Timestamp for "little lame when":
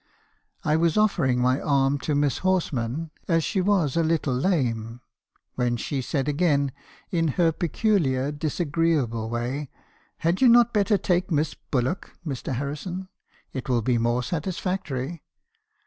4.01-5.77